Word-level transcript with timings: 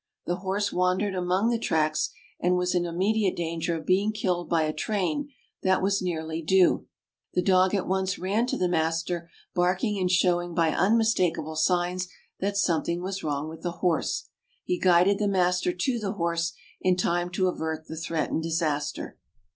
The 0.25 0.37
horse 0.37 0.73
wandered 0.73 1.13
among 1.13 1.51
the 1.51 1.59
tracks, 1.59 2.09
and 2.39 2.57
was 2.57 2.73
in 2.73 2.87
immediate 2.87 3.35
danger 3.35 3.75
of 3.77 3.85
being 3.85 4.11
killed 4.11 4.49
by 4.49 4.63
a 4.63 4.73
train 4.73 5.29
that 5.61 5.79
was 5.83 6.01
nearly 6.01 6.41
due. 6.41 6.87
The 7.35 7.43
dog 7.43 7.75
at 7.75 7.87
once 7.87 8.17
ran 8.17 8.47
to 8.47 8.57
the 8.57 8.67
master, 8.67 9.29
barking 9.53 9.99
and 9.99 10.09
showing 10.09 10.55
by 10.55 10.71
unmistakable 10.73 11.55
signs 11.55 12.07
that 12.39 12.57
something 12.57 13.03
was 13.03 13.23
wrong 13.23 13.47
with 13.47 13.61
the 13.61 13.73
horse. 13.73 14.27
He 14.63 14.79
guided 14.79 15.19
the 15.19 15.27
master 15.27 15.71
to 15.71 15.99
the 15.99 16.13
horse 16.13 16.53
in 16.81 16.95
time 16.95 17.29
to 17.33 17.47
avert 17.47 17.85
the 17.85 17.95
threatened 17.95 18.41
disaster. 18.41 19.19